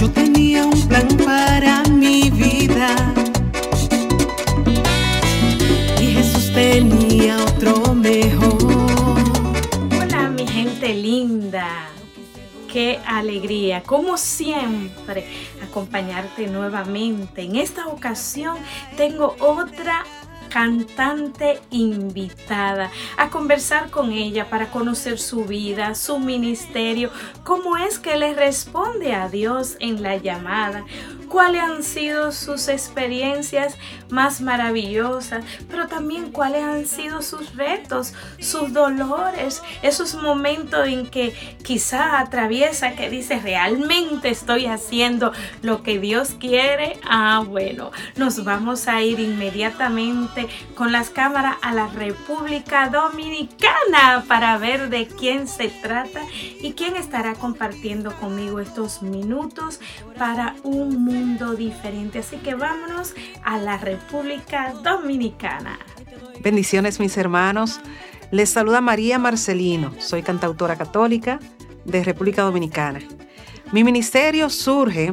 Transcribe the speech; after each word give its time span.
Yo 0.00 0.10
tenía 0.10 0.64
un 0.66 0.88
plan 0.88 1.08
para 1.24 1.82
mi 1.84 2.30
vida. 2.30 2.94
Y 6.00 6.14
Jesús 6.14 6.52
tenía 6.52 7.38
otro 7.42 7.94
mejor. 7.94 8.56
Hola 9.98 10.28
mi 10.28 10.46
gente 10.46 10.94
linda. 10.94 11.88
Qué 12.70 12.98
alegría, 13.06 13.82
como 13.82 14.18
siempre, 14.18 15.26
acompañarte 15.62 16.46
nuevamente. 16.46 17.42
En 17.42 17.56
esta 17.56 17.86
ocasión 17.86 18.58
tengo 18.98 19.34
otra 19.40 20.04
cantante 20.56 21.60
invitada 21.70 22.90
a 23.18 23.28
conversar 23.28 23.90
con 23.90 24.10
ella 24.10 24.48
para 24.48 24.70
conocer 24.70 25.18
su 25.18 25.44
vida, 25.44 25.94
su 25.94 26.18
ministerio, 26.18 27.10
cómo 27.44 27.76
es 27.76 27.98
que 27.98 28.16
le 28.16 28.32
responde 28.32 29.12
a 29.12 29.28
Dios 29.28 29.76
en 29.80 30.02
la 30.02 30.16
llamada, 30.16 30.86
cuáles 31.28 31.62
han 31.62 31.82
sido 31.82 32.32
sus 32.32 32.68
experiencias 32.68 33.76
más 34.08 34.40
maravillosas, 34.40 35.44
pero 35.68 35.88
también 35.88 36.30
cuáles 36.30 36.62
han 36.62 36.86
sido 36.86 37.22
sus 37.22 37.56
retos, 37.56 38.14
sus 38.38 38.72
dolores, 38.72 39.62
esos 39.82 40.14
momentos 40.14 40.86
en 40.86 41.08
que 41.08 41.34
quizá 41.62 42.20
atraviesa 42.20 42.92
que 42.92 43.10
dice, 43.10 43.40
realmente 43.40 44.28
estoy 44.28 44.66
haciendo 44.66 45.32
lo 45.62 45.82
que 45.82 45.98
Dios 45.98 46.36
quiere. 46.38 46.98
Ah, 47.08 47.42
bueno, 47.46 47.90
nos 48.16 48.44
vamos 48.44 48.88
a 48.88 49.02
ir 49.02 49.18
inmediatamente 49.20 50.48
con 50.74 50.92
las 50.92 51.10
cámaras 51.10 51.56
a 51.62 51.72
la 51.72 51.88
República 51.88 52.88
Dominicana 52.88 54.24
para 54.28 54.56
ver 54.58 54.88
de 54.88 55.06
quién 55.06 55.48
se 55.48 55.68
trata 55.68 56.20
y 56.60 56.72
quién 56.72 56.96
estará 56.96 57.34
compartiendo 57.34 58.12
conmigo 58.16 58.60
estos 58.60 59.02
minutos 59.02 59.80
para 60.16 60.54
un 60.62 61.04
mundo 61.04 61.15
diferente. 61.56 62.18
Así 62.18 62.36
que 62.38 62.54
vámonos 62.54 63.14
a 63.44 63.58
la 63.58 63.78
República 63.78 64.74
Dominicana. 64.82 65.78
Bendiciones 66.40 67.00
mis 67.00 67.16
hermanos. 67.16 67.80
Les 68.30 68.50
saluda 68.50 68.80
María 68.80 69.18
Marcelino. 69.18 69.92
Soy 69.98 70.22
cantautora 70.22 70.76
católica 70.76 71.38
de 71.84 72.02
República 72.04 72.42
Dominicana. 72.42 73.00
Mi 73.72 73.84
ministerio 73.84 74.50
surge 74.50 75.12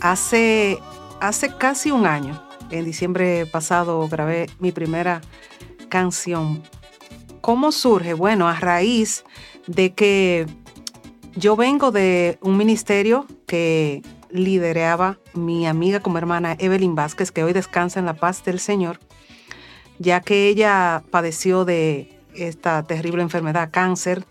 hace, 0.00 0.78
hace 1.20 1.56
casi 1.56 1.90
un 1.90 2.06
año. 2.06 2.40
En 2.70 2.84
diciembre 2.84 3.46
pasado 3.46 4.08
grabé 4.08 4.46
mi 4.58 4.72
primera 4.72 5.20
canción. 5.88 6.62
¿Cómo 7.40 7.72
surge? 7.72 8.14
Bueno, 8.14 8.48
a 8.48 8.54
raíz 8.54 9.24
de 9.66 9.92
que 9.92 10.46
yo 11.36 11.56
vengo 11.56 11.90
de 11.90 12.38
un 12.40 12.56
ministerio 12.56 13.26
que 13.46 14.02
lideraba 14.34 15.20
mi 15.32 15.64
amiga 15.64 16.00
como 16.00 16.18
hermana 16.18 16.56
Evelyn 16.58 16.96
Vázquez, 16.96 17.30
que 17.30 17.44
hoy 17.44 17.52
descansa 17.52 18.00
en 18.00 18.06
la 18.06 18.14
paz 18.14 18.44
del 18.44 18.58
Señor, 18.58 18.98
ya 20.00 20.20
que 20.20 20.48
ella 20.48 21.04
padeció 21.10 21.64
de 21.64 22.18
esta 22.34 22.82
terrible 22.82 23.22
enfermedad, 23.22 23.70
cáncer. 23.70 24.26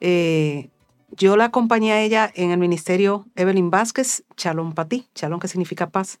Eh, 0.00 0.70
yo 1.12 1.36
la 1.36 1.44
acompañé 1.44 1.92
a 1.92 2.02
ella 2.02 2.30
en 2.34 2.50
el 2.50 2.58
ministerio 2.58 3.26
Evelyn 3.36 3.70
Vázquez, 3.70 4.24
Chalón 4.36 4.74
Patí, 4.74 5.06
Chalón 5.14 5.38
que 5.38 5.46
significa 5.46 5.88
paz, 5.88 6.18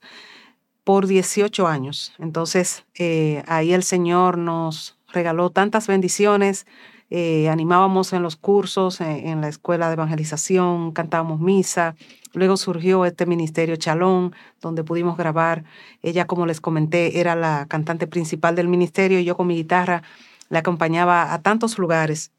por 0.84 1.08
18 1.08 1.66
años. 1.66 2.14
Entonces, 2.20 2.84
eh, 2.96 3.42
ahí 3.48 3.72
el 3.72 3.82
Señor 3.82 4.38
nos 4.38 4.96
regaló 5.08 5.50
tantas 5.50 5.88
bendiciones, 5.88 6.66
eh, 7.10 7.48
animábamos 7.48 8.12
en 8.12 8.22
los 8.22 8.36
cursos, 8.36 9.00
en, 9.00 9.40
la 9.40 9.48
escuela 9.48 9.88
de 9.88 9.94
evangelización, 9.94 10.92
cantábamos 10.92 11.40
misa. 11.40 11.94
Luego 12.34 12.58
surgió 12.58 13.06
este 13.06 13.24
ministerio 13.24 13.76
Chalón, 13.76 14.34
donde 14.60 14.84
pudimos 14.84 15.16
grabar. 15.16 15.64
Ella, 16.02 16.26
como 16.26 16.44
les 16.44 16.60
comenté, 16.60 17.20
era 17.20 17.34
la 17.34 17.66
cantante 17.66 18.06
principal 18.06 18.54
del 18.56 18.68
ministerio 18.68 19.18
y 19.18 19.24
yo 19.24 19.36
con 19.36 19.46
mi 19.46 19.56
guitarra 19.56 20.02
le 20.50 20.58
acompañaba 20.58 21.32
a 21.32 21.40
tantos 21.40 21.78
lugares. 21.78 22.30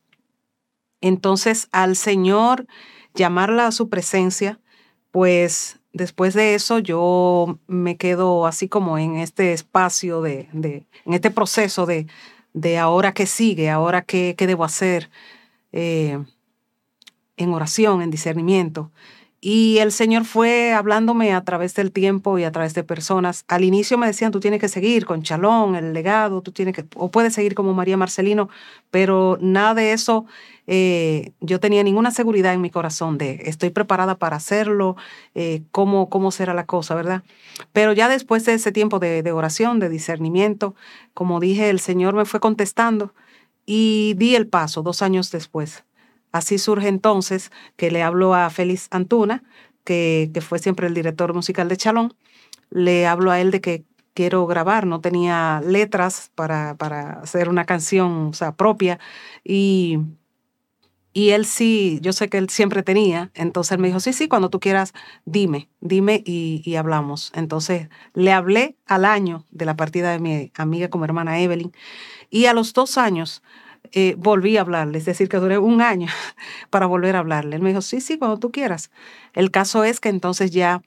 Entonces, 1.01 1.67
al 1.71 1.95
Señor 1.95 2.67
llamarla 3.15 3.67
a 3.67 3.71
su 3.71 3.89
presencia, 3.89 4.59
pues 5.11 5.79
después 5.93 6.35
de 6.35 6.53
eso 6.53 6.77
yo 6.77 7.57
me 7.65 7.97
quedo 7.97 8.45
así 8.45 8.69
como 8.69 8.99
en 8.99 9.15
este 9.15 9.53
espacio 9.53 10.21
de, 10.21 10.47
de 10.53 10.85
en 11.05 11.13
este 11.13 11.31
proceso 11.31 11.87
de, 11.87 12.05
de 12.53 12.77
ahora 12.77 13.13
qué 13.13 13.25
sigue, 13.25 13.69
ahora 13.69 14.01
qué, 14.03 14.35
qué 14.37 14.47
debo 14.47 14.63
hacer 14.63 15.09
eh, 15.71 16.19
en 17.37 17.53
oración, 17.53 18.01
en 18.01 18.11
discernimiento. 18.11 18.91
Y 19.41 19.77
el 19.77 19.93
Señor 19.93 20.25
fue 20.25 20.73
hablándome 20.73 21.33
a 21.33 21.41
través 21.45 21.73
del 21.73 21.93
tiempo 21.93 22.37
y 22.37 22.43
a 22.43 22.51
través 22.51 22.73
de 22.73 22.83
personas. 22.83 23.45
Al 23.47 23.63
inicio 23.63 23.97
me 23.97 24.05
decían, 24.05 24.33
tú 24.33 24.41
tienes 24.41 24.59
que 24.59 24.67
seguir 24.67 25.05
con 25.05 25.23
Chalón, 25.23 25.75
el 25.75 25.93
legado, 25.93 26.41
tú 26.41 26.51
tienes 26.51 26.75
que, 26.75 26.85
o 26.95 27.09
puedes 27.09 27.33
seguir 27.33 27.55
como 27.55 27.73
María 27.73 27.95
Marcelino, 27.95 28.49
pero 28.91 29.37
nada 29.39 29.75
de 29.75 29.93
eso, 29.93 30.25
eh, 30.67 31.31
yo 31.39 31.61
tenía 31.61 31.83
ninguna 31.83 32.11
seguridad 32.11 32.53
en 32.53 32.59
mi 32.59 32.69
corazón 32.69 33.17
de 33.17 33.39
estoy 33.45 33.69
preparada 33.69 34.15
para 34.17 34.35
hacerlo, 34.35 34.97
eh, 35.35 35.61
cómo, 35.71 36.09
cómo 36.09 36.31
será 36.31 36.53
la 36.53 36.65
cosa, 36.65 36.93
¿verdad? 36.93 37.23
Pero 37.71 37.93
ya 37.93 38.09
después 38.09 38.43
de 38.43 38.55
ese 38.55 38.73
tiempo 38.73 38.99
de, 38.99 39.23
de 39.23 39.31
oración, 39.31 39.79
de 39.79 39.87
discernimiento, 39.87 40.75
como 41.13 41.39
dije, 41.39 41.69
el 41.69 41.79
Señor 41.79 42.13
me 42.13 42.25
fue 42.25 42.41
contestando 42.41 43.13
y 43.65 44.15
di 44.17 44.35
el 44.35 44.47
paso 44.47 44.81
dos 44.83 45.01
años 45.01 45.31
después 45.31 45.85
Así 46.31 46.57
surge 46.57 46.87
entonces 46.87 47.51
que 47.75 47.91
le 47.91 48.03
hablo 48.03 48.33
a 48.35 48.49
Félix 48.49 48.87
Antuna, 48.91 49.43
que, 49.83 50.29
que, 50.33 50.41
fue 50.41 50.59
siempre 50.59 50.87
el 50.87 50.93
director 50.93 51.33
musical 51.33 51.67
de 51.69 51.77
Chalón, 51.77 52.13
le 52.69 53.07
hablo 53.07 53.31
a 53.31 53.39
él 53.39 53.51
de 53.51 53.61
que 53.61 53.83
quiero 54.13 54.45
grabar, 54.47 54.85
no 54.85 55.01
tenía 55.01 55.61
letras 55.65 56.31
para, 56.35 56.75
para 56.75 57.21
hacer 57.21 57.49
una 57.49 57.65
canción 57.65 58.27
o 58.27 58.33
sea, 58.33 58.53
propia. 58.53 58.99
Y, 59.43 59.99
y 61.13 61.29
él 61.29 61.45
sí, 61.45 61.99
yo 62.01 62.13
sé 62.13 62.29
que 62.29 62.37
él 62.37 62.49
siempre 62.49 62.83
tenía, 62.83 63.31
entonces 63.33 63.71
él 63.71 63.79
me 63.79 63.87
dijo, 63.87 63.99
sí, 63.99 64.13
sí, 64.13 64.27
cuando 64.27 64.49
tú 64.49 64.59
quieras, 64.59 64.93
dime, 65.25 65.69
dime 65.79 66.21
y, 66.25 66.61
y 66.65 66.75
hablamos. 66.75 67.31
Entonces 67.33 67.89
le 68.13 68.31
hablé 68.33 68.75
al 68.85 69.05
año 69.05 69.45
de 69.51 69.65
la 69.65 69.75
partida 69.75 70.11
de 70.11 70.19
mi 70.19 70.51
amiga 70.55 70.89
como 70.89 71.05
hermana 71.05 71.39
Evelyn. 71.39 71.71
Y 72.29 72.45
a 72.45 72.53
los 72.53 72.73
dos 72.73 72.97
años 72.97 73.41
eh, 73.91 74.15
volví 74.17 74.57
a 74.57 74.61
hablarle, 74.61 74.97
es 74.97 75.05
decir, 75.05 75.29
que 75.29 75.37
duré 75.37 75.57
un 75.57 75.81
año 75.81 76.07
para 76.69 76.85
volver 76.85 77.15
a 77.15 77.19
hablarle. 77.19 77.55
Él 77.55 77.61
me 77.61 77.69
dijo, 77.69 77.81
sí, 77.81 78.01
sí, 78.01 78.17
cuando 78.17 78.37
tú 78.37 78.51
quieras. 78.51 78.91
El 79.33 79.51
caso 79.51 79.83
es 79.83 79.99
que 79.99 80.09
entonces 80.09 80.51
ya 80.51 80.81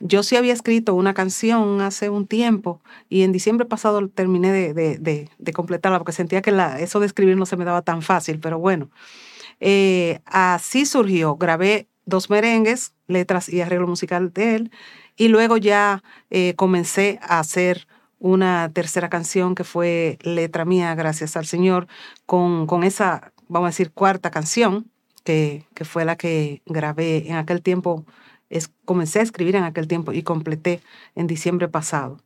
yo 0.00 0.22
sí 0.22 0.36
había 0.36 0.52
escrito 0.52 0.94
una 0.94 1.14
canción 1.14 1.80
hace 1.80 2.10
un 2.10 2.26
tiempo 2.26 2.80
y 3.08 3.22
en 3.22 3.32
diciembre 3.32 3.66
pasado 3.66 4.06
terminé 4.08 4.52
de, 4.52 4.74
de, 4.74 5.30
de, 5.38 5.52
completarla 5.52 5.98
porque 5.98 6.12
sentía 6.12 6.42
que 6.42 6.50
la, 6.50 6.80
eso 6.80 7.00
de 7.00 7.06
escribir 7.06 7.36
no 7.36 7.46
se 7.46 7.56
me 7.56 7.64
daba 7.64 7.82
tan 7.82 8.02
fácil, 8.02 8.38
pero 8.40 8.58
bueno, 8.58 8.90
eh, 9.60 10.20
así 10.26 10.86
surgió. 10.86 11.36
Grabé 11.36 11.88
dos 12.06 12.28
merengues, 12.28 12.92
letras 13.06 13.48
y 13.48 13.60
arreglo 13.60 13.86
musical 13.86 14.32
de 14.32 14.56
él 14.56 14.70
y 15.16 15.28
luego 15.28 15.56
ya 15.56 16.02
eh, 16.30 16.54
comencé 16.56 17.18
a 17.22 17.38
hacer 17.38 17.86
una 18.24 18.70
tercera 18.72 19.10
canción 19.10 19.54
que 19.54 19.64
fue 19.64 20.18
letra 20.22 20.64
mía, 20.64 20.94
gracias 20.94 21.36
al 21.36 21.44
Señor, 21.44 21.88
con, 22.24 22.66
con 22.66 22.82
esa, 22.82 23.34
vamos 23.48 23.66
a 23.66 23.70
decir, 23.70 23.92
cuarta 23.92 24.30
canción, 24.30 24.90
que, 25.24 25.66
que 25.74 25.84
fue 25.84 26.06
la 26.06 26.16
que 26.16 26.62
grabé 26.64 27.28
en 27.28 27.36
aquel 27.36 27.60
tiempo, 27.60 28.06
es, 28.48 28.70
comencé 28.86 29.18
a 29.18 29.22
escribir 29.24 29.56
en 29.56 29.64
aquel 29.64 29.88
tiempo 29.88 30.14
y 30.14 30.22
completé 30.22 30.80
en 31.14 31.26
diciembre 31.26 31.68
pasado. 31.68 32.16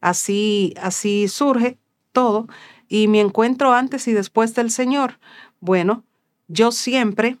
Así, 0.00 0.74
así 0.80 1.26
surge 1.26 1.76
todo 2.12 2.46
y 2.86 3.08
mi 3.08 3.18
encuentro 3.18 3.72
antes 3.72 4.06
y 4.06 4.12
después 4.12 4.54
del 4.54 4.70
Señor. 4.70 5.18
Bueno, 5.58 6.04
yo 6.46 6.70
siempre 6.70 7.38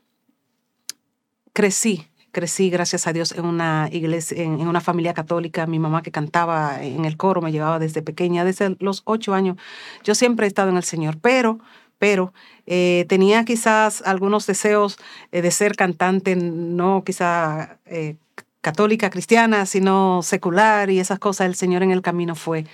crecí 1.52 2.08
crecí, 2.32 2.70
gracias 2.70 3.06
a 3.06 3.12
Dios, 3.12 3.32
en 3.32 3.44
una 3.44 3.88
iglesia, 3.92 4.42
en, 4.42 4.66
una 4.66 4.80
familia 4.80 5.14
católica. 5.14 5.66
Mi 5.66 5.78
mamá 5.78 6.02
que 6.02 6.10
cantaba 6.10 6.82
en 6.82 7.04
el 7.04 7.16
coro 7.16 7.40
me 7.42 7.52
llevaba 7.52 7.78
desde 7.78 8.02
pequeña, 8.02 8.44
desde 8.44 8.76
los 8.80 9.02
ocho 9.04 9.34
años. 9.34 9.56
Yo 10.02 10.14
siempre 10.14 10.46
he 10.46 10.48
estado 10.48 10.70
en 10.70 10.76
el 10.76 10.82
Señor, 10.82 11.18
pero, 11.20 11.60
pero 11.98 12.32
eh, 12.66 13.06
tenía 13.08 13.44
quizás 13.44 14.02
algunos 14.02 14.46
deseos 14.46 14.98
eh, 15.30 15.42
de 15.42 15.50
ser 15.50 15.76
cantante, 15.76 16.34
no 16.34 17.04
quizá 17.04 17.78
eh, 17.86 18.16
católica, 18.62 19.10
cristiana, 19.10 19.66
sino 19.66 20.22
secular 20.22 20.90
y 20.90 20.98
esas 20.98 21.18
cosas. 21.18 21.46
El 21.46 21.54
Señor 21.54 21.82
en 21.82 21.90
el 21.90 22.02
camino 22.02 22.34
fue, 22.34 22.66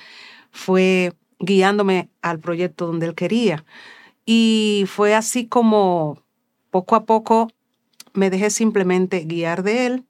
fue 0.52 1.14
guiándome 1.40 2.08
al 2.22 2.38
proyecto 2.38 2.86
donde 2.86 3.06
Él 3.06 3.14
quería. 3.14 3.64
Y 4.24 4.84
fue 4.88 5.14
así 5.14 5.46
como 5.46 6.22
poco 6.70 6.94
a 6.96 7.04
poco 7.04 7.50
me 8.18 8.30
dejé 8.30 8.50
simplemente 8.50 9.20
guiar 9.20 9.62
de 9.62 9.86
él. 9.86 10.04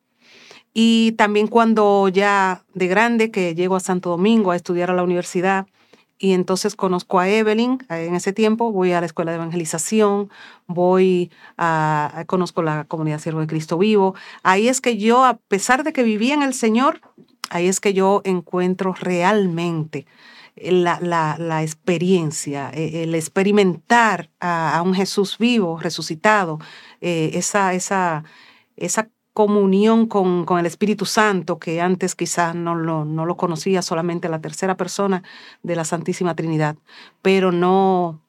Y 0.75 1.12
también 1.12 1.46
cuando 1.46 2.08
ya 2.08 2.64
de 2.75 2.88
grande, 2.88 3.31
que 3.31 3.55
llego 3.55 3.76
a 3.76 3.81
Santo 3.81 4.10
Domingo 4.10 4.50
a 4.50 4.56
estudiar 4.56 4.90
a 4.90 4.94
la 4.94 5.02
universidad, 5.02 5.66
y 6.19 6.32
entonces 6.32 6.75
conozco 6.75 7.20
a 7.20 7.28
Evelyn 7.28 7.78
en 7.88 8.14
ese 8.16 8.32
tiempo, 8.32 8.72
voy 8.72 8.93
a 8.93 9.00
la 9.00 9.06
escuela 9.06 9.31
de 9.31 9.37
evangelización, 9.37 10.31
voy 10.66 11.31
a, 11.56 12.25
conozco 12.26 12.62
la 12.62 12.84
comunidad 12.84 13.20
Siervo 13.20 13.40
de 13.40 13.46
Cristo 13.46 13.78
Vivo. 13.78 14.16
Ahí 14.43 14.69
es 14.69 14.81
que 14.81 14.96
yo, 14.96 15.25
a 15.25 15.34
pesar 15.37 15.84
de 15.84 15.93
que 15.93 16.02
vivía 16.02 16.34
en 16.34 16.43
el 16.43 16.55
Señor, 16.55 17.00
ahí 17.50 17.69
es 17.69 17.78
que 17.78 17.94
yo 17.94 18.20
encuentro 18.25 18.94
realmente 18.94 20.06
la, 20.62 21.62
experiencia, 21.62 22.70
e, 22.72 23.05
el 23.05 23.14
experimentar 23.14 24.31
a, 24.40 24.82
un 24.84 24.94
Jesús 24.94 25.38
vivo, 25.38 25.78
resucitado, 25.78 26.58
eh, 27.00 27.31
esa, 27.34 27.75
esa, 27.75 28.25
esa 28.76 29.08
comunión 29.32 30.06
con, 30.06 30.44
con, 30.44 30.58
el 30.58 30.66
Espíritu 30.66 31.06
Santo, 31.06 31.58
que 31.58 31.81
antes 31.81 32.14
quizás 32.14 32.55
no 32.55 32.75
lo, 32.75 33.05
no 33.05 33.25
lo 33.25 33.37
conocía 33.37 33.82
solamente 33.82 34.28
la 34.28 34.40
tercera 34.40 34.76
persona 34.76 35.22
de 35.62 35.76
la 35.76 35.84
Santísima 35.84 36.34
Trinidad, 36.34 36.76
pero 37.22 37.52
no, 37.52 38.20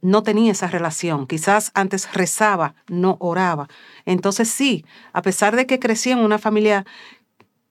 no 0.00 0.22
tenía 0.22 0.52
esa 0.52 0.68
relación. 0.68 1.26
Quizás 1.26 1.70
antes 1.74 2.12
rezaba, 2.14 2.74
no 2.88 3.16
oraba. 3.20 3.68
Entonces 4.06 4.48
sí, 4.48 4.84
a 5.12 5.22
pesar 5.22 5.56
de 5.56 5.66
que 5.66 5.78
crecí 5.78 6.10
en 6.10 6.20
una 6.20 6.38
familia 6.38 6.86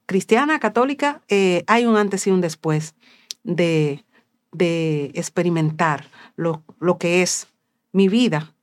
cristiana, 0.06 0.60
católica, 0.60 1.22
eh, 1.30 1.64
hay 1.68 1.86
un 1.86 1.98
antes 1.98 2.28
y 2.28 2.32
un 2.32 2.42
después 2.42 2.96
de, 3.48 4.06
de 4.52 5.06
experimentar 5.16 6.06
lo, 6.36 6.62
lo 6.80 7.00
que 7.00 7.24
es 7.24 7.48
mi 7.92 8.08
vida 8.08 8.54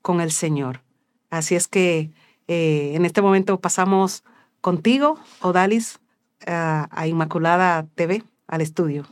con 0.00 0.20
el 0.20 0.32
Señor. 0.32 0.80
Así 1.30 1.54
es 1.54 1.68
que 1.68 2.10
eh, 2.48 2.92
en 2.94 3.04
este 3.04 3.22
momento 3.22 3.60
pasamos 3.60 4.24
contigo, 4.60 5.18
Odalis, 5.40 6.00
a 6.44 7.06
Inmaculada 7.06 7.86
TV, 7.94 8.24
al 8.48 8.62
estudio. 8.62 9.06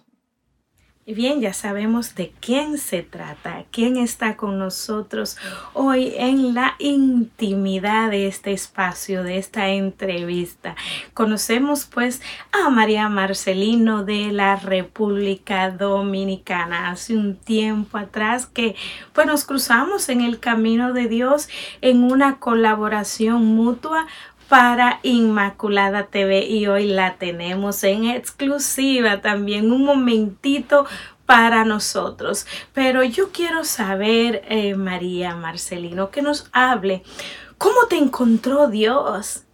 Bien, 1.14 1.40
ya 1.40 1.52
sabemos 1.52 2.14
de 2.14 2.32
quién 2.40 2.78
se 2.78 3.02
trata, 3.02 3.64
quién 3.72 3.96
está 3.96 4.36
con 4.36 4.60
nosotros 4.60 5.36
hoy 5.72 6.14
en 6.16 6.54
la 6.54 6.76
intimidad 6.78 8.10
de 8.10 8.28
este 8.28 8.52
espacio, 8.52 9.24
de 9.24 9.38
esta 9.38 9.70
entrevista. 9.70 10.76
Conocemos 11.12 11.86
pues 11.86 12.22
a 12.52 12.70
María 12.70 13.08
Marcelino 13.08 14.04
de 14.04 14.30
la 14.30 14.54
República 14.54 15.70
Dominicana. 15.72 16.90
Hace 16.90 17.16
un 17.16 17.34
tiempo 17.34 17.98
atrás 17.98 18.46
que 18.46 18.76
pues 19.12 19.26
nos 19.26 19.44
cruzamos 19.44 20.08
en 20.10 20.20
el 20.20 20.38
camino 20.38 20.92
de 20.92 21.08
Dios 21.08 21.48
en 21.80 22.04
una 22.04 22.38
colaboración 22.38 23.44
mutua 23.46 24.06
para 24.50 24.98
Inmaculada 25.04 26.08
TV 26.08 26.44
y 26.44 26.66
hoy 26.66 26.88
la 26.88 27.14
tenemos 27.14 27.84
en 27.84 28.06
exclusiva 28.06 29.20
también 29.20 29.70
un 29.70 29.84
momentito 29.84 30.86
para 31.24 31.64
nosotros. 31.64 32.46
Pero 32.72 33.04
yo 33.04 33.30
quiero 33.30 33.62
saber, 33.62 34.42
eh, 34.48 34.74
María 34.74 35.36
Marcelino, 35.36 36.10
que 36.10 36.20
nos 36.20 36.48
hable, 36.50 37.04
¿cómo 37.58 37.86
te 37.88 37.96
encontró 37.96 38.66
Dios? 38.66 39.44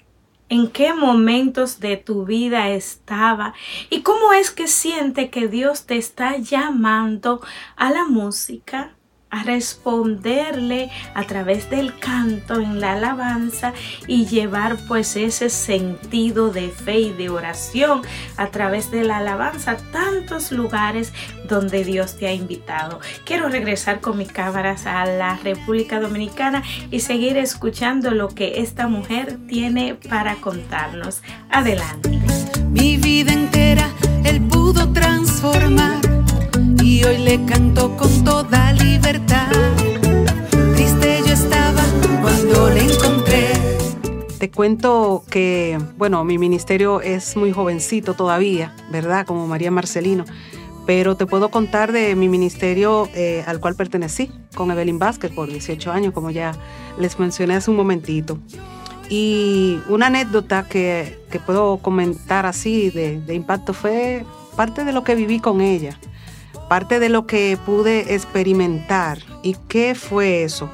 ¿En 0.49 0.71
qué 0.71 0.95
momentos 0.95 1.79
de 1.79 1.99
tu 1.99 2.25
vida 2.25 2.71
estaba? 2.71 3.53
¿Y 3.91 4.01
cómo 4.01 4.33
es 4.33 4.51
que 4.51 4.67
siente 4.67 5.29
que 5.29 5.47
Dios 5.47 5.85
te 5.85 5.99
está 5.99 6.39
llamando 6.39 7.43
a 7.77 7.91
la 7.91 8.07
música? 8.07 8.96
Responderle 9.43 10.91
a 11.15 11.25
través 11.25 11.69
del 11.71 11.99
canto 11.99 12.61
en 12.61 12.81
la 12.81 12.93
alabanza 12.93 13.73
y 14.07 14.27
llevar 14.27 14.77
pues 14.89 15.17
ese 15.17 15.51
sentido 15.51 16.51
de 16.51 16.69
fe 16.71 17.01
y 17.01 17.13
de 17.13 17.29
oración 17.29 18.03
a 18.37 18.49
través 18.49 18.91
de 18.91 19.05
la 19.05 19.19
alabanza 19.19 19.73
a 19.73 19.77
tantos 19.77 20.53
lugares 20.53 21.13
donde 21.49 21.85
Dios 21.85 22.17
te 22.17 22.27
ha 22.27 22.33
invitado. 22.33 23.01
Quiero 23.25 23.49
regresar 23.49 24.01
con 24.01 24.19
mis 24.19 24.33
cámaras 24.33 24.87
a 24.87 25.05
la 25.07 25.37
República 25.37 26.01
Dominicana 26.01 26.63
y 26.91 27.01
seguir 27.01 27.37
escuchando 27.37 28.11
lo 28.11 28.29
que 28.29 28.61
esta 28.61 28.89
mujer 28.89 29.39
tiene 29.49 29.95
para 29.95 30.37
contarnos. 30.37 31.23
Adelante. 31.51 32.11
Mi 32.71 32.97
vida 32.97 33.33
entera 33.33 33.91
él 34.25 34.41
pudo 34.43 34.93
transformar 34.93 36.16
y 36.97 37.05
hoy 37.05 37.19
le 37.19 37.45
canto 37.45 37.95
con 37.95 38.25
toda 38.25 38.73
libertad. 38.73 39.51
Triste 40.75 41.21
yo 41.27 41.35
estaba 41.35 41.83
cuando 42.23 42.71
le 42.71 42.85
encontré. 42.85 43.53
Te 44.39 44.51
cuento 44.51 45.23
que, 45.29 45.79
bueno, 45.99 46.25
mi 46.25 46.39
ministerio 46.39 47.03
es 47.03 47.37
muy 47.37 47.53
jovencito 47.53 48.15
todavía, 48.15 48.75
¿verdad? 48.91 49.27
Como 49.27 49.47
María 49.47 49.71
Marcelino. 49.71 50.25
Pero 50.87 51.17
te 51.17 51.27
puedo 51.27 51.51
contar 51.51 51.93
de 51.93 52.17
mi 52.17 52.31
ministerio 52.31 53.11
eh, 53.15 53.45
al 53.47 53.61
cual 53.61 53.75
pertenecí 53.75 54.31
con 54.55 54.71
Evelyn 54.71 54.99
Vázquez 54.99 55.33
por 55.33 55.49
18 55.49 55.93
años, 55.93 56.15
como 56.15 56.31
ya 56.31 56.53
les 56.99 57.19
mencioné 57.19 57.57
hace 57.57 57.71
un 57.71 57.77
momentito. 57.77 58.39
Y 59.11 59.81
una 59.91 60.07
anécdota 60.07 60.67
que, 60.67 61.19
que 61.31 61.41
puedo 61.41 61.77
comentar 61.79 62.47
así 62.47 62.89
de, 62.89 63.21
de 63.21 63.35
impacto 63.35 63.75
fue 63.75 64.25
parte 64.57 64.85
de 64.85 64.93
lo 64.93 65.05
que 65.05 65.15
viví 65.15 65.41
con 65.41 65.61
ella 65.61 65.99
parte 66.69 66.99
de 66.99 67.09
lo 67.09 67.27
que 67.27 67.59
pude 67.65 68.15
experimentar. 68.15 69.19
¿Y 69.43 69.55
qué 69.69 69.95
fue 69.95 70.43
eso? 70.43 70.71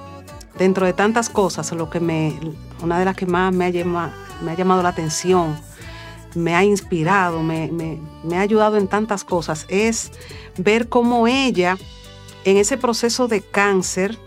Dentro 0.58 0.86
de 0.86 0.92
tantas 0.92 1.28
cosas, 1.28 1.72
lo 1.72 1.90
que 1.90 2.00
me, 2.00 2.38
una 2.82 2.98
de 2.98 3.04
las 3.04 3.16
que 3.16 3.26
más 3.26 3.52
me 3.54 3.66
ha, 3.66 3.70
llamado, 3.70 4.12
me 4.42 4.52
ha 4.52 4.54
llamado 4.54 4.82
la 4.82 4.90
atención, 4.90 5.58
me 6.34 6.54
ha 6.54 6.64
inspirado, 6.64 7.42
me, 7.42 7.70
ha 8.34 8.40
ayudado 8.40 8.76
en 8.76 8.88
tantas 8.88 9.24
cosas, 9.24 9.66
es 9.68 10.12
ver 10.56 10.88
cómo 10.88 11.26
ella, 11.26 11.78
en 12.44 12.56
ese 12.56 12.76
proceso 12.76 13.28
de 13.28 13.40
cáncer, 13.40 14.18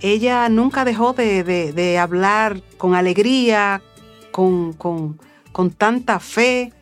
ella 0.00 0.48
nunca 0.48 0.84
dejó 0.84 1.12
de, 1.12 1.98
hablar 2.00 2.62
con 2.76 2.94
alegría, 2.94 3.82
con, 4.30 4.72
con, 4.72 5.20
con 5.50 5.70
tanta 5.70 6.20
fe 6.20 6.72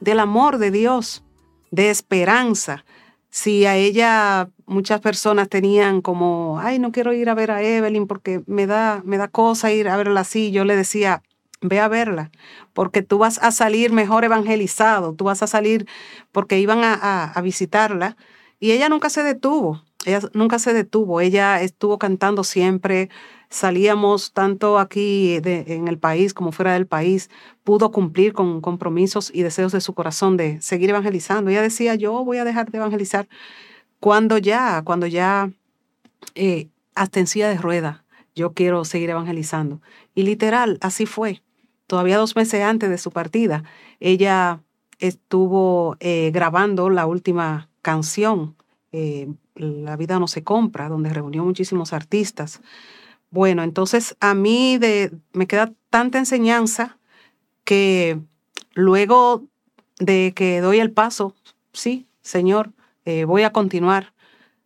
del 0.00 0.18
amor 0.18 0.58
de 0.58 0.70
Dios, 0.72 1.22
de 1.70 1.90
esperanza 1.90 2.84
si 3.36 3.66
a 3.66 3.76
ella 3.76 4.48
muchas 4.64 5.02
personas 5.02 5.50
tenían 5.50 6.00
como, 6.00 6.58
ay, 6.58 6.78
no 6.78 6.90
quiero 6.90 7.12
ir 7.12 7.28
a 7.28 7.34
ver 7.34 7.50
a 7.50 7.60
Evelyn 7.60 8.06
porque 8.06 8.42
me 8.46 8.66
da, 8.66 9.02
me 9.04 9.18
da 9.18 9.28
cosa 9.28 9.70
ir 9.70 9.90
a 9.90 9.96
verla 9.98 10.20
así, 10.22 10.52
yo 10.52 10.64
le 10.64 10.74
decía, 10.74 11.22
ve 11.60 11.78
a 11.78 11.86
verla, 11.86 12.30
porque 12.72 13.02
tú 13.02 13.18
vas 13.18 13.38
a 13.42 13.50
salir 13.50 13.92
mejor 13.92 14.24
evangelizado, 14.24 15.12
tú 15.12 15.24
vas 15.24 15.42
a 15.42 15.46
salir 15.46 15.86
porque 16.32 16.58
iban 16.58 16.82
a, 16.82 17.24
a 17.24 17.40
visitarla 17.42 18.16
y 18.58 18.70
ella 18.70 18.88
nunca 18.88 19.10
se 19.10 19.22
detuvo, 19.22 19.82
ella 20.06 20.20
nunca 20.32 20.58
se 20.58 20.72
detuvo, 20.72 21.20
ella 21.20 21.60
estuvo 21.60 21.98
cantando 21.98 22.42
siempre, 22.42 23.10
salíamos 23.48 24.32
tanto 24.32 24.78
aquí 24.78 25.40
en 25.44 25.88
el 25.88 25.98
país 25.98 26.34
como 26.34 26.52
fuera 26.52 26.72
del 26.74 26.86
país, 26.86 27.30
pudo 27.64 27.90
cumplir 27.90 28.32
con 28.32 28.60
compromisos 28.60 29.30
y 29.34 29.42
deseos 29.42 29.72
de 29.72 29.80
su 29.80 29.94
corazón 29.94 30.36
de 30.36 30.60
seguir 30.60 30.90
evangelizando. 30.90 31.50
Ella 31.50 31.62
decía, 31.62 31.94
yo 31.94 32.24
voy 32.24 32.38
a 32.38 32.44
dejar 32.44 32.70
de 32.70 32.78
evangelizar 32.78 33.28
cuando 34.00 34.38
ya, 34.38 34.82
cuando 34.82 35.06
ya 35.06 35.50
eh, 36.34 36.68
hasta 36.94 37.20
en 37.20 37.26
silla 37.26 37.48
de 37.48 37.58
rueda, 37.58 38.04
yo 38.34 38.52
quiero 38.52 38.84
seguir 38.84 39.10
evangelizando. 39.10 39.80
Y 40.14 40.22
literal, 40.22 40.78
así 40.80 41.06
fue. 41.06 41.42
Todavía 41.86 42.18
dos 42.18 42.36
meses 42.36 42.62
antes 42.62 42.90
de 42.90 42.98
su 42.98 43.10
partida, 43.10 43.64
ella 44.00 44.60
estuvo 44.98 45.96
eh, 46.00 46.30
grabando 46.32 46.90
la 46.90 47.06
última 47.06 47.68
canción, 47.82 48.56
eh, 48.92 49.28
La 49.54 49.96
vida 49.96 50.18
no 50.18 50.28
se 50.28 50.42
compra, 50.42 50.88
donde 50.88 51.10
reunió 51.10 51.44
muchísimos 51.44 51.92
artistas. 51.92 52.60
Bueno, 53.30 53.62
entonces 53.62 54.16
a 54.20 54.34
mí 54.34 54.78
de, 54.78 55.12
me 55.32 55.46
queda 55.46 55.72
tanta 55.90 56.18
enseñanza 56.18 56.98
que 57.64 58.20
luego 58.74 59.44
de 59.98 60.32
que 60.34 60.60
doy 60.60 60.78
el 60.78 60.92
paso, 60.92 61.34
sí, 61.72 62.06
Señor, 62.22 62.72
eh, 63.04 63.24
voy 63.24 63.42
a 63.42 63.52
continuar. 63.52 64.14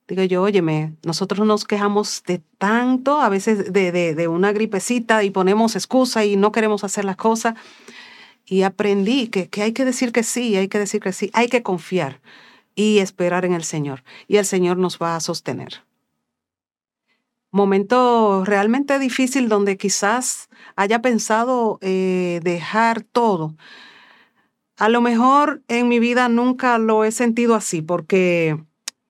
Digo 0.09 0.23
yo, 0.25 0.43
óyeme, 0.43 0.95
nosotros 1.05 1.47
nos 1.47 1.65
quejamos 1.65 2.23
de 2.27 2.43
tanto, 2.59 3.21
a 3.21 3.29
veces 3.29 3.73
de, 3.73 3.93
de, 3.93 4.29
una 4.29 4.53
gripecita 4.53 5.23
y 5.23 5.31
ponemos 5.31 5.77
excusa 5.77 6.25
y 6.25 6.37
no 6.37 6.51
queremos 6.51 6.83
hacer 6.83 7.05
las 7.05 7.17
cosas. 7.17 7.55
Y 8.45 8.63
aprendí 8.63 9.29
que, 9.29 9.49
que 9.49 9.63
hay 9.63 9.73
que 9.73 9.85
decir 9.85 10.11
que 10.11 10.25
sí, 10.25 10.57
hay 10.57 10.69
que 10.69 10.81
decir 10.81 11.01
que 11.01 11.13
sí, 11.13 11.31
hay 11.33 11.49
que 11.49 11.63
confiar 11.63 12.21
y 12.75 12.99
esperar 12.99 13.45
en 13.45 13.53
el 13.55 13.63
Señor. 13.63 14.03
Y 14.27 14.39
el 14.39 14.45
Señor 14.45 14.79
nos 14.79 14.99
va 14.99 15.15
a 15.15 15.21
sostener 15.21 15.85
momento 17.51 18.45
realmente 18.45 18.99
difícil 18.99 19.49
donde 19.49 19.77
quizás 19.77 20.49
haya 20.77 21.03
pensado 21.03 21.79
eh, 21.83 22.41
dejar 22.43 23.03
todo. 23.03 23.57
A 24.77 24.89
lo 24.89 25.03
mejor 25.03 25.63
en 25.69 25.89
mi 25.89 25.99
vida 25.99 26.29
nunca 26.29 26.79
lo 26.79 27.05
he 27.05 27.13
sentido 27.13 27.55
así 27.55 27.83
porque, 27.83 28.57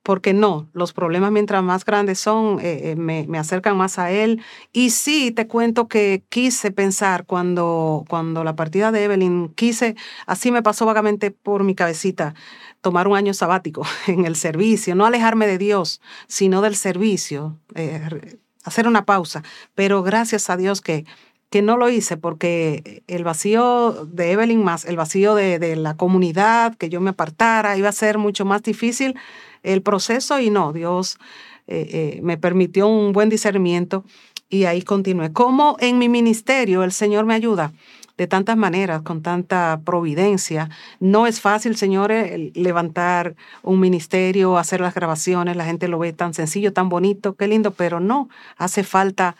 porque 0.03 0.33
no, 0.33 0.69
los 0.73 0.93
problemas 0.93 1.31
mientras 1.31 1.63
más 1.63 1.85
grandes 1.85 2.19
son, 2.19 2.59
eh, 2.61 2.91
eh, 2.91 2.97
me, 2.97 3.27
me, 3.29 3.39
acercan 3.39 3.77
más 3.77 3.97
a 3.99 4.11
Él. 4.11 4.43
Y 4.73 4.91
sí, 4.91 5.31
te 5.31 5.47
cuento 5.47 5.87
que 5.87 6.25
quise 6.29 6.73
pensar 6.73 7.25
cuando, 7.25 8.05
cuando 8.09 8.43
la 8.43 8.57
partida 8.57 8.91
de 8.91 9.05
Evelyn, 9.05 9.51
quise, 9.51 9.95
así 10.27 10.51
me 10.51 10.63
pasó 10.63 10.87
vagamente 10.87 11.31
por 11.31 11.63
mi 11.63 11.77
cabecita, 11.77 12.35
tomar 12.81 13.09
un 13.09 13.17
año 13.17 13.35
sabático 13.35 13.85
en 14.07 14.25
el 14.25 14.37
servicio, 14.37 14.95
no 14.95 15.07
alejarme 15.07 15.47
de 15.47 15.59
Dios, 15.59 16.01
sino 16.27 16.63
del 16.63 16.77
servicio, 16.77 17.59
eh, 17.75 18.39
hacer 18.65 18.87
una 18.87 19.05
pausa. 19.05 19.43
Pero 19.75 20.03
gracias 20.03 20.51
a 20.51 20.57
Dios 20.57 20.81
que 20.81 21.05
que 21.51 21.63
no 21.63 21.77
lo 21.77 21.89
hice 21.89 22.17
porque 22.17 23.03
el 23.09 23.25
vacío 23.25 24.07
de 24.07 24.31
Evelyn 24.31 24.63
más 24.63 24.85
el 24.85 24.97
vacío 24.97 25.35
de, 25.35 25.59
de, 25.59 25.75
la 25.75 25.97
comunidad, 25.97 26.77
que 26.77 26.89
yo 26.89 27.01
me 27.01 27.11
apartara, 27.11 27.77
iba 27.77 27.89
a 27.89 27.93
ser 27.93 28.19
mucho 28.19 28.45
más 28.45 28.63
difícil 28.63 29.17
el 29.63 29.83
proceso 29.83 30.39
y 30.39 30.49
no, 30.49 30.73
Dios 30.73 31.19
eh, 31.67 32.17
eh, 32.17 32.21
me 32.23 32.37
permitió 32.37 32.89
un 32.89 33.13
buen 33.13 33.29
discernimiento 33.29 34.05
y 34.49 34.65
ahí 34.65 34.83
continué. 34.83 35.33
Como 35.33 35.77
en 35.81 35.99
mi 35.99 36.09
ministerio 36.09 36.83
el 36.83 36.93
Señor 36.93 37.27
me 37.27 37.35
ayuda 37.35 37.73
de 38.21 38.27
tantas 38.27 38.59
maneras, 38.59 39.01
con 39.01 39.23
tanta 39.23 39.81
providencia. 39.83 40.69
No 40.99 41.27
es 41.27 41.41
fácil, 41.41 41.75
señores, 41.75 42.55
levantar 42.55 43.35
un 43.63 43.81
ministerio, 43.81 44.59
hacer 44.59 44.83
las 44.83 44.93
grabaciones, 44.93 45.57
la 45.57 45.65
gente 45.65 45.89
lo 45.89 45.99
ve 45.99 46.13
tan 46.13 46.35
sencillo, 46.35 46.75
tan 46.75 46.91
bonito, 46.91 47.35
qué 47.35 47.49
lindo, 47.49 47.71
pero 47.71 47.99
no, 47.99 48.29
hace 48.59 48.85
falta 48.85 49.37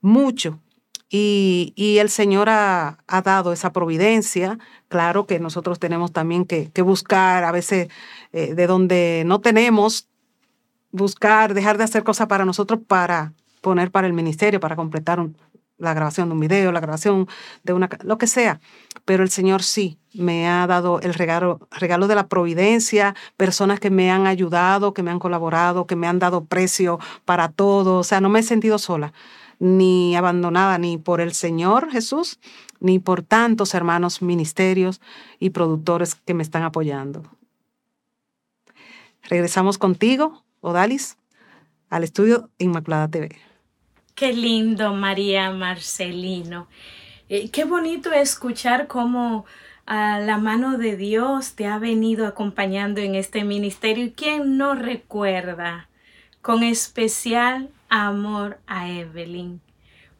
mucho 0.00 0.58
y, 1.08 1.98
el 2.00 2.10
Señor 2.10 2.48
ha, 2.50 2.98
dado 3.06 3.52
esa 3.52 3.72
providencia. 3.72 4.58
Claro 4.88 5.26
que 5.26 5.38
nosotros 5.38 5.78
tenemos 5.78 6.10
también 6.10 6.44
que, 6.44 6.82
buscar, 6.82 7.44
a 7.44 7.52
veces 7.52 7.86
eh, 8.32 8.54
de 8.56 8.66
donde 8.66 9.22
no 9.26 9.40
tenemos, 9.40 10.08
buscar, 10.90 11.54
dejar 11.54 11.78
de 11.78 11.84
hacer 11.84 12.02
cosas 12.02 12.26
para 12.26 12.44
nosotros 12.44 12.80
para 12.84 13.32
poner 13.60 13.92
para 13.92 14.08
el 14.08 14.12
ministerio, 14.12 14.58
para 14.58 14.74
completar 14.74 15.24
la 15.78 15.94
grabación 15.94 16.28
de 16.28 16.34
un 16.34 16.40
video, 16.40 16.72
la 16.72 16.80
grabación 16.80 17.28
de 17.62 17.72
una, 17.72 17.88
lo 18.02 18.18
que 18.18 18.26
sea. 18.26 18.60
Pero 19.04 19.22
el 19.22 19.30
Señor 19.30 19.62
sí 19.62 19.98
me 20.12 20.48
ha 20.48 20.66
dado 20.66 21.00
el 21.00 21.14
regalo, 21.14 21.66
regalo 21.70 22.06
de 22.06 22.14
la 22.14 22.28
providencia, 22.28 23.14
personas 23.36 23.80
que 23.80 23.90
me 23.90 24.10
han 24.10 24.26
ayudado, 24.26 24.94
que 24.94 25.02
me 25.02 25.10
han 25.10 25.18
colaborado, 25.18 25.86
que 25.86 25.96
me 25.96 26.06
han 26.06 26.18
dado 26.18 26.44
precio 26.44 26.98
para 27.24 27.48
todo. 27.48 27.98
O 27.98 28.04
sea, 28.04 28.20
no 28.20 28.28
me 28.28 28.40
he 28.40 28.42
sentido 28.42 28.78
sola 28.78 29.12
ni 29.58 30.16
abandonada 30.16 30.78
ni 30.78 30.98
por 30.98 31.20
el 31.20 31.32
Señor 31.32 31.90
Jesús, 31.90 32.38
ni 32.80 32.98
por 32.98 33.22
tantos 33.22 33.74
hermanos 33.74 34.22
ministerios 34.22 35.00
y 35.38 35.50
productores 35.50 36.14
que 36.14 36.34
me 36.34 36.42
están 36.42 36.62
apoyando. 36.62 37.22
Regresamos 39.22 39.78
contigo, 39.78 40.44
Odalis, 40.60 41.16
al 41.88 42.04
estudio 42.04 42.50
Inmaculada 42.58 43.08
TV. 43.08 43.53
Qué 44.14 44.32
lindo, 44.32 44.94
María 44.94 45.50
Marcelino. 45.50 46.68
Eh, 47.28 47.50
qué 47.50 47.64
bonito 47.64 48.12
escuchar 48.12 48.86
cómo 48.86 49.44
a 49.86 50.20
la 50.20 50.38
mano 50.38 50.78
de 50.78 50.96
Dios 50.96 51.54
te 51.54 51.66
ha 51.66 51.78
venido 51.78 52.26
acompañando 52.26 53.00
en 53.00 53.16
este 53.16 53.42
ministerio. 53.42 54.12
¿Quién 54.14 54.56
no 54.56 54.76
recuerda 54.76 55.88
con 56.44 56.62
especial 56.62 57.70
amor 57.88 58.60
a 58.66 58.90
Evelyn. 58.90 59.62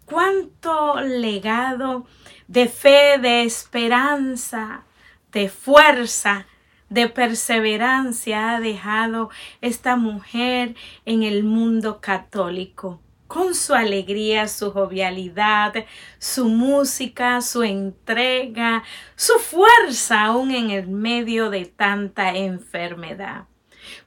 Cuánto 0.06 1.00
legado 1.00 2.06
de 2.48 2.66
fe, 2.68 3.18
de 3.20 3.42
esperanza, 3.42 4.84
de 5.32 5.50
fuerza, 5.50 6.46
de 6.88 7.08
perseverancia 7.08 8.56
ha 8.56 8.60
dejado 8.60 9.28
esta 9.60 9.96
mujer 9.96 10.74
en 11.04 11.22
el 11.22 11.44
mundo 11.44 12.00
católico 12.00 13.00
con 13.26 13.54
su 13.54 13.74
alegría, 13.74 14.48
su 14.48 14.70
jovialidad, 14.70 15.74
su 16.18 16.46
música, 16.46 17.40
su 17.40 17.62
entrega, 17.62 18.82
su 19.16 19.34
fuerza 19.38 20.24
aún 20.24 20.50
en 20.50 20.70
el 20.70 20.88
medio 20.88 21.50
de 21.50 21.64
tanta 21.64 22.36
enfermedad. 22.36 23.44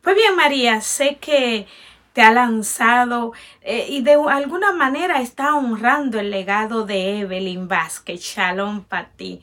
Pues 0.02 0.16
bien, 0.16 0.36
María, 0.36 0.82
sé 0.82 1.18
que 1.20 1.68
te 2.14 2.22
ha 2.22 2.32
lanzado 2.32 3.34
eh, 3.62 3.86
y 3.90 4.02
de 4.02 4.14
alguna 4.14 4.72
manera 4.72 5.22
está 5.22 5.56
honrando 5.56 6.20
el 6.20 6.32
legado 6.32 6.86
de 6.86 7.20
Evelyn 7.20 7.68
Vázquez. 7.68 8.22
Shalom 8.22 8.84
para 8.84 9.10
ti. 9.10 9.42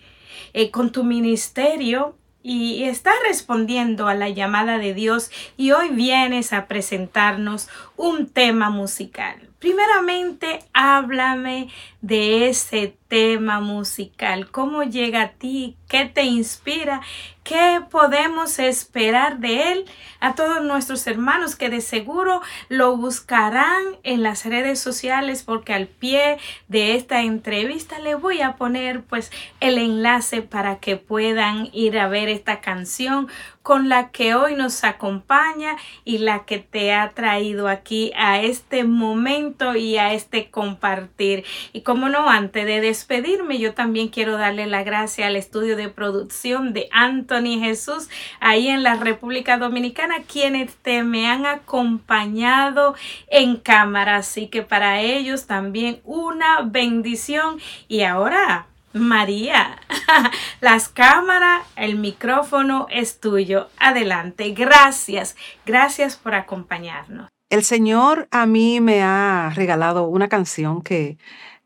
Eh, 0.52 0.71
con 0.71 0.90
tu 0.90 1.04
ministerio 1.04 2.16
y 2.43 2.85
está 2.85 3.12
respondiendo 3.26 4.07
a 4.07 4.14
la 4.14 4.28
llamada 4.28 4.78
de 4.78 4.93
Dios 4.93 5.31
y 5.57 5.71
hoy 5.71 5.88
vienes 5.88 6.52
a 6.52 6.66
presentarnos 6.66 7.69
un 7.97 8.28
tema 8.28 8.71
musical. 8.71 9.49
Primeramente, 9.64 10.59
háblame 10.75 11.71
de 12.02 12.50
ese 12.50 12.99
tema 13.14 13.61
musical. 13.61 14.50
¿Cómo 14.50 14.83
llega 14.83 15.23
a 15.23 15.28
ti? 15.28 15.76
¿Qué 15.87 16.06
te 16.06 16.25
inspira? 16.25 17.00
¿Qué 17.44 17.80
podemos 17.88 18.59
esperar 18.59 19.38
de 19.38 19.71
él? 19.71 19.85
A 20.18 20.35
todos 20.35 20.64
nuestros 20.64 21.06
hermanos 21.06 21.54
que 21.54 21.68
de 21.68 21.80
seguro 21.80 22.40
lo 22.68 22.97
buscarán 22.97 23.85
en 24.02 24.23
las 24.25 24.47
redes 24.47 24.80
sociales 24.80 25.44
porque 25.44 25.75
al 25.75 25.87
pie 25.87 26.38
de 26.66 26.97
esta 26.97 27.23
entrevista 27.23 28.00
le 28.00 28.16
voy 28.16 28.40
a 28.40 28.56
poner 28.56 29.02
pues 29.02 29.30
el 29.61 29.78
enlace 29.78 30.42
para 30.42 30.80
que 30.80 30.97
puedan 30.97 31.68
ir 31.73 31.99
a 31.99 32.09
ver 32.09 32.28
esta 32.28 32.61
canción 32.61 33.28
con 33.62 33.88
la 33.88 34.11
que 34.11 34.35
hoy 34.35 34.54
nos 34.54 34.85
acompaña 34.85 35.76
y 36.04 36.18
la 36.18 36.44
que 36.44 36.59
te 36.59 36.92
ha 36.92 37.11
traído 37.11 37.68
aquí 37.68 38.12
a 38.16 38.42
este 38.42 38.85
momento 38.85 39.75
y 39.75 39.97
a 39.97 40.12
este 40.12 40.50
compartir. 40.50 41.44
Y 41.73 41.80
como 41.80 42.09
no, 42.09 42.28
antes 42.28 42.66
de 42.66 42.80
despedirme, 43.04 43.58
yo 43.58 43.75
también 43.75 44.08
quiero 44.08 44.38
darle 44.38 44.66
la 44.66 44.82
gracia 44.82 45.26
al 45.26 45.37
estudio 45.37 45.76
de 45.76 45.90
producción 45.90 46.73
de 46.73 46.88
Anthony 46.90 47.58
Jesús 47.61 48.08
ahí 48.40 48.68
en 48.68 48.82
la 48.82 48.94
República 48.94 49.58
Dominicana, 49.58 50.23
quienes 50.26 50.75
te 50.76 51.02
me 51.02 51.26
han 51.26 51.44
acompañado 51.44 52.94
en 53.28 53.56
cámara. 53.56 54.16
Así 54.16 54.46
que 54.46 54.62
para 54.62 55.02
ellos 55.02 55.46
también 55.46 56.00
una 56.04 56.62
bendición. 56.62 57.61
Y 57.88 58.04
ahora 58.04 58.68
María, 58.94 59.76
las 60.62 60.88
cámaras, 60.88 61.66
el 61.76 61.96
micrófono 61.96 62.87
es 62.90 63.20
tuyo. 63.20 63.68
Adelante. 63.78 64.50
Gracias. 64.52 65.37
Gracias 65.66 66.16
por 66.16 66.34
acompañarnos. 66.34 67.28
El 67.50 67.64
Señor 67.64 68.28
a 68.30 68.46
mí 68.46 68.80
me 68.80 69.02
ha 69.02 69.52
regalado 69.54 70.08
una 70.08 70.28
canción 70.28 70.80
que 70.80 71.18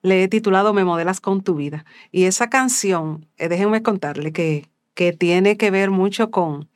le 0.03 0.23
he 0.23 0.29
titulado 0.29 0.75
Me 0.75 0.85
modelas 0.85 1.21
con 1.21 1.43
tu 1.43 1.55
vida. 1.55 1.85
Y 2.13 2.25
esa 2.25 2.51
canción, 2.51 3.27
eh, 3.37 3.49
déjenme 3.49 3.83
contarle 3.83 4.33
que, 4.33 4.69
que 4.95 5.13
tiene 5.13 5.57
que 5.57 5.71
ver 5.71 5.91
mucho 5.91 6.31
con, 6.31 6.69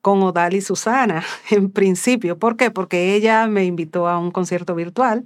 con 0.00 0.22
Odal 0.22 0.54
y 0.54 0.60
Susana 0.60 1.24
en 1.50 1.70
principio. 1.70 2.38
¿Por 2.38 2.56
qué? 2.56 2.70
Porque 2.70 3.14
ella 3.14 3.46
me 3.46 3.64
invitó 3.64 4.08
a 4.08 4.18
un 4.18 4.30
concierto 4.30 4.74
virtual 4.74 5.24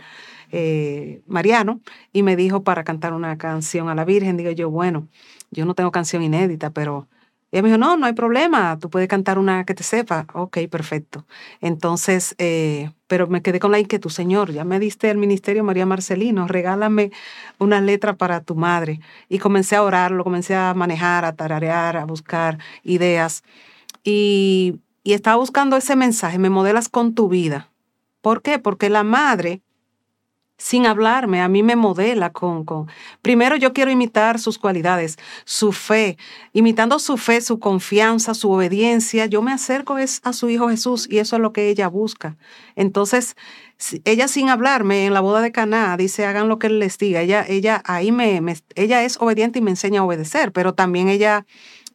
eh, 0.52 1.22
Mariano, 1.26 1.80
y 2.12 2.22
me 2.22 2.36
dijo 2.36 2.64
para 2.64 2.84
cantar 2.84 3.12
una 3.12 3.38
canción 3.38 3.88
a 3.88 3.94
la 3.94 4.04
Virgen. 4.04 4.36
Digo 4.36 4.50
yo, 4.50 4.70
bueno, 4.70 5.08
yo 5.50 5.64
no 5.64 5.74
tengo 5.74 5.92
canción 5.92 6.22
inédita, 6.22 6.70
pero 6.70 7.08
ella 7.52 7.62
me 7.62 7.68
dijo, 7.68 7.78
no, 7.78 7.96
no 7.96 8.06
hay 8.06 8.12
problema, 8.12 8.78
tú 8.78 8.90
puedes 8.90 9.08
cantar 9.08 9.38
una 9.38 9.64
que 9.64 9.74
te 9.74 9.82
sepa. 9.82 10.26
Ok, 10.34 10.58
perfecto. 10.70 11.26
Entonces, 11.60 12.36
eh, 12.38 12.90
pero 13.08 13.26
me 13.26 13.42
quedé 13.42 13.58
con 13.58 13.72
la 13.72 13.80
inquietud, 13.80 14.10
Señor, 14.10 14.52
ya 14.52 14.64
me 14.64 14.78
diste 14.78 15.10
el 15.10 15.18
ministerio 15.18 15.64
María 15.64 15.84
Marcelino, 15.84 16.46
regálame 16.46 17.10
una 17.58 17.80
letra 17.80 18.14
para 18.16 18.40
tu 18.40 18.54
madre. 18.54 19.00
Y 19.28 19.38
comencé 19.38 19.74
a 19.74 19.82
orar, 19.82 20.12
lo 20.12 20.22
comencé 20.22 20.54
a 20.54 20.74
manejar, 20.74 21.24
a 21.24 21.34
tararear, 21.34 21.96
a 21.96 22.04
buscar 22.04 22.58
ideas. 22.84 23.42
Y, 24.04 24.76
y 25.02 25.14
estaba 25.14 25.36
buscando 25.36 25.76
ese 25.76 25.96
mensaje, 25.96 26.38
me 26.38 26.50
modelas 26.50 26.88
con 26.88 27.14
tu 27.14 27.28
vida. 27.28 27.68
¿Por 28.20 28.42
qué? 28.42 28.60
Porque 28.60 28.90
la 28.90 29.02
madre 29.02 29.62
sin 30.60 30.84
hablarme, 30.84 31.40
a 31.40 31.48
mí 31.48 31.62
me 31.62 31.74
modela 31.74 32.30
con, 32.30 32.66
con... 32.66 32.86
Primero 33.22 33.56
yo 33.56 33.72
quiero 33.72 33.90
imitar 33.90 34.38
sus 34.38 34.58
cualidades, 34.58 35.16
su 35.46 35.72
fe, 35.72 36.18
imitando 36.52 36.98
su 36.98 37.16
fe, 37.16 37.40
su 37.40 37.58
confianza, 37.58 38.34
su 38.34 38.50
obediencia, 38.50 39.24
yo 39.24 39.40
me 39.40 39.52
acerco 39.52 39.96
es 39.96 40.20
a 40.22 40.34
su 40.34 40.50
Hijo 40.50 40.68
Jesús 40.68 41.08
y 41.10 41.18
eso 41.18 41.36
es 41.36 41.42
lo 41.42 41.54
que 41.54 41.70
ella 41.70 41.88
busca. 41.88 42.36
Entonces, 42.76 43.36
ella 44.04 44.28
sin 44.28 44.50
hablarme 44.50 45.06
en 45.06 45.14
la 45.14 45.20
boda 45.20 45.40
de 45.40 45.50
Caná 45.50 45.96
dice, 45.96 46.26
hagan 46.26 46.50
lo 46.50 46.58
que 46.58 46.66
él 46.66 46.78
les 46.78 46.98
diga. 46.98 47.22
Ella, 47.22 47.42
ella 47.48 47.82
ahí 47.86 48.12
me, 48.12 48.42
me 48.42 48.54
ella 48.74 49.02
es 49.02 49.16
obediente 49.18 49.60
y 49.60 49.62
me 49.62 49.70
enseña 49.70 50.00
a 50.00 50.04
obedecer, 50.04 50.52
pero 50.52 50.74
también 50.74 51.08
ella 51.08 51.46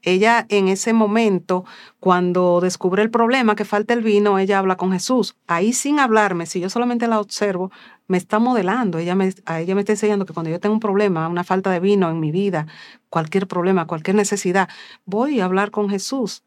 ella 0.05 0.45
en 0.50 0.67
ese 0.67 0.93
momento, 0.93 1.65
cuando 2.00 2.62
descubre 2.62 3.01
el 3.01 3.10
problema, 3.10 3.55
que 3.55 3.65
falta 3.65 3.93
el 3.93 4.03
vino, 4.03 4.38
ella 4.38 4.60
habla 4.60 4.77
con 4.77 4.91
Jesús. 4.91 5.36
Ahí 5.48 5.74
sin 5.74 6.00
hablarme, 6.00 6.45
si 6.45 6.60
yo 6.60 6.69
solamente 6.69 7.07
la 7.07 7.19
observo, 7.19 7.72
me 8.08 8.18
está 8.18 8.40
modelando. 8.40 8.98
Ella 8.98 9.16
me, 9.16 9.34
a 9.46 9.60
ella 9.60 9.76
me 9.76 9.82
está 9.82 9.94
enseñando 9.94 10.26
que 10.26 10.34
cuando 10.34 10.50
yo 10.50 10.60
tengo 10.60 10.74
un 10.74 10.80
problema, 10.80 11.28
una 11.28 11.44
falta 11.44 11.72
de 11.72 11.80
vino 11.80 12.10
en 12.10 12.20
mi 12.20 12.32
vida, 12.32 12.68
cualquier 13.10 13.48
problema, 13.48 13.88
cualquier 13.88 14.16
necesidad, 14.16 14.70
voy 15.06 15.40
a 15.40 15.46
hablar 15.46 15.72
con 15.72 15.90
Jesús. 15.90 16.44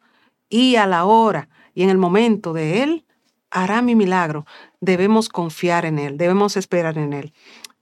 Y 0.49 0.77
a 0.77 0.87
la 0.87 1.05
hora 1.05 1.49
y 1.75 1.83
en 1.83 1.91
el 1.91 1.99
momento 1.99 2.53
de 2.53 2.83
Él, 2.83 3.05
hará 3.51 3.83
mi 3.83 3.95
milagro. 3.95 4.47
Debemos 4.81 5.29
confiar 5.29 5.85
en 5.85 5.99
Él, 5.99 6.19
debemos 6.19 6.57
esperar 6.57 6.99
en 6.99 7.13
Él. 7.13 7.33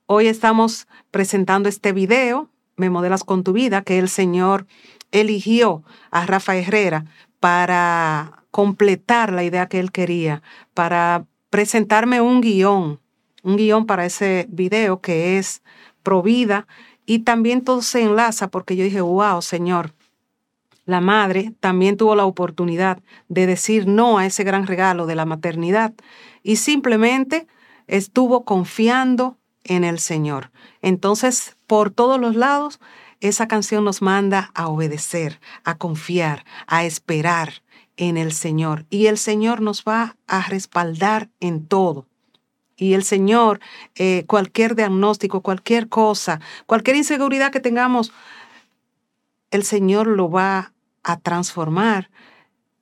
Hoy 0.06 0.28
estamos 0.28 0.86
presentando 1.10 1.68
este 1.68 1.92
video, 1.92 2.48
Me 2.76 2.90
modelas 2.90 3.24
con 3.24 3.42
tu 3.42 3.52
vida, 3.54 3.82
que 3.82 3.98
el 3.98 4.08
Señor 4.08 4.66
eligió 5.10 5.82
a 6.10 6.26
Rafa 6.26 6.56
Herrera 6.56 7.06
para 7.40 8.44
completar 8.50 9.32
la 9.32 9.44
idea 9.44 9.66
que 9.66 9.80
él 9.80 9.92
quería, 9.92 10.42
para 10.74 11.26
presentarme 11.50 12.20
un 12.20 12.40
guion, 12.40 13.00
un 13.46 13.56
guion 13.56 13.86
para 13.86 14.04
ese 14.04 14.46
video 14.50 15.00
que 15.00 15.38
es 15.38 15.62
Provida 16.02 16.66
y 17.06 17.20
también 17.20 17.62
todo 17.62 17.80
se 17.80 18.02
enlaza 18.02 18.48
porque 18.48 18.76
yo 18.76 18.84
dije, 18.84 19.00
wow, 19.00 19.40
Señor, 19.40 19.94
la 20.84 21.00
madre 21.00 21.52
también 21.60 21.96
tuvo 21.96 22.16
la 22.16 22.24
oportunidad 22.24 22.98
de 23.28 23.46
decir 23.46 23.86
no 23.86 24.18
a 24.18 24.26
ese 24.26 24.42
gran 24.42 24.66
regalo 24.66 25.06
de 25.06 25.14
la 25.14 25.24
maternidad 25.24 25.94
y 26.42 26.56
simplemente 26.56 27.46
estuvo 27.86 28.44
confiando 28.44 29.36
en 29.62 29.84
el 29.84 30.00
Señor. 30.00 30.50
Entonces, 30.82 31.56
por 31.68 31.90
todos 31.90 32.20
los 32.20 32.34
lados, 32.34 32.80
esa 33.20 33.46
canción 33.46 33.84
nos 33.84 34.02
manda 34.02 34.50
a 34.54 34.68
obedecer, 34.68 35.40
a 35.64 35.76
confiar, 35.76 36.44
a 36.66 36.84
esperar 36.84 37.62
en 37.96 38.16
el 38.16 38.32
Señor. 38.32 38.86
Y 38.90 39.06
el 39.06 39.18
Señor 39.18 39.60
nos 39.60 39.84
va 39.84 40.16
a 40.26 40.48
respaldar 40.48 41.30
en 41.40 41.66
todo. 41.66 42.06
Y 42.76 42.94
el 42.94 43.04
Señor, 43.04 43.60
eh, 43.94 44.24
cualquier 44.26 44.76
diagnóstico, 44.76 45.40
cualquier 45.40 45.88
cosa, 45.88 46.40
cualquier 46.66 46.96
inseguridad 46.96 47.50
que 47.50 47.60
tengamos, 47.60 48.12
el 49.50 49.64
Señor 49.64 50.06
lo 50.06 50.30
va 50.30 50.72
a 51.02 51.18
transformar 51.18 52.10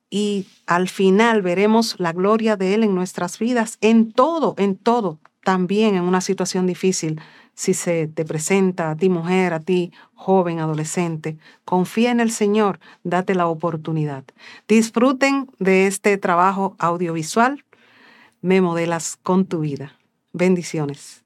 y 0.09 0.47
al 0.65 0.87
final 0.87 1.41
veremos 1.41 1.95
la 1.99 2.13
gloria 2.13 2.55
de 2.55 2.73
Él 2.73 2.83
en 2.83 2.95
nuestras 2.95 3.37
vidas, 3.37 3.77
en 3.81 4.13
todo, 4.13 4.55
en 4.57 4.77
todo, 4.77 5.19
también 5.43 5.95
en 5.95 6.03
una 6.03 6.21
situación 6.21 6.67
difícil. 6.67 7.19
Si 7.53 7.73
se 7.73 8.07
te 8.07 8.23
presenta 8.23 8.91
a 8.91 8.95
ti 8.95 9.09
mujer, 9.09 9.53
a 9.53 9.59
ti 9.59 9.91
joven, 10.13 10.59
adolescente, 10.59 11.37
confía 11.65 12.11
en 12.11 12.21
el 12.21 12.31
Señor, 12.31 12.79
date 13.03 13.35
la 13.35 13.47
oportunidad. 13.47 14.23
Disfruten 14.69 15.49
de 15.59 15.87
este 15.87 16.17
trabajo 16.17 16.77
audiovisual 16.79 17.64
me 18.41 18.61
modelas 18.61 19.17
con 19.21 19.45
tu 19.45 19.59
vida. 19.59 19.97
Bendiciones. 20.31 21.24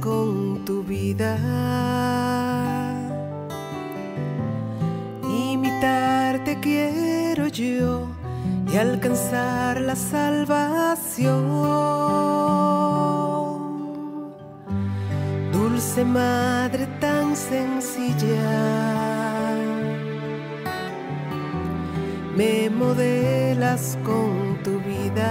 Con 0.00 0.62
tu 0.66 0.82
vida. 0.82 1.36
Imitarte 5.24 6.58
quiero 6.60 7.46
yo 7.48 8.06
y 8.70 8.76
alcanzar 8.76 9.80
la 9.80 9.96
salvación. 9.96 11.48
Dulce 15.52 16.04
Madre 16.04 16.86
tan 17.00 17.34
sencilla, 17.34 18.89
me 22.40 22.70
modelas 22.70 23.98
con 24.02 24.62
tu 24.64 24.72
vida. 24.80 25.30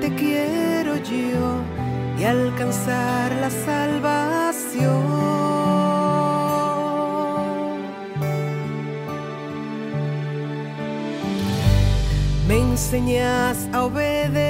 te 0.00 0.08
quiero 0.16 0.96
yo 0.96 1.62
y 2.18 2.24
alcanzar 2.24 3.32
la 3.42 3.50
salvación. 3.68 5.02
Me 12.48 12.56
enseñas 12.58 13.68
a 13.72 13.84
obedecer, 13.84 14.43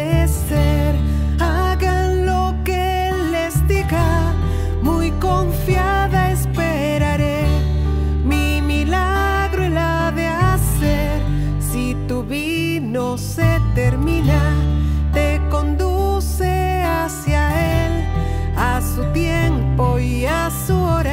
apoie 19.75 20.27
a 20.27 20.51
sua. 20.51 21.04